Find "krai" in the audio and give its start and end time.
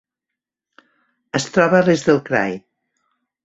2.33-2.61